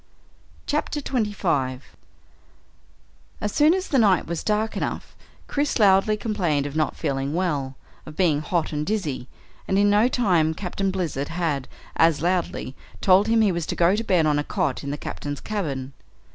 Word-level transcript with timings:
CHAPTER 0.65 0.99
25 0.99 1.95
As 3.39 3.51
soon 3.51 3.75
as 3.75 3.89
the 3.89 3.99
night 3.99 4.25
was 4.25 4.43
dark 4.43 4.75
enough, 4.75 5.15
Chris 5.47 5.77
loudly 5.77 6.17
complained 6.17 6.65
of 6.65 6.75
not 6.75 6.95
feeling 6.95 7.35
well 7.35 7.75
of 8.07 8.15
being 8.15 8.41
hot 8.41 8.73
and 8.73 8.83
dizzy, 8.83 9.27
and 9.67 9.77
in 9.77 9.91
no 9.91 10.07
time 10.07 10.55
Captain 10.55 10.89
Blizzard 10.89 11.27
had, 11.27 11.67
as 11.97 12.19
loudly, 12.23 12.75
told 12.99 13.27
him 13.27 13.41
he 13.41 13.51
was 13.51 13.67
to 13.67 13.75
go 13.75 13.95
to 13.95 14.03
bed 14.03 14.25
on 14.25 14.39
a 14.39 14.43
cot 14.43 14.83
in 14.83 14.89
the 14.89 14.97
Captain's 14.97 15.39
cabin. 15.39 15.93